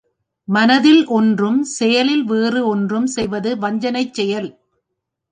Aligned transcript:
மனத்தில் 0.47 1.07
ஒன்றும் 1.07 1.63
செயலில் 1.71 2.23
வேறு 2.23 2.61
ஒன்றும் 2.67 3.05
செய்வது 3.07 3.57
வஞ்சனைச் 3.57 4.13
செயல். 4.13 4.49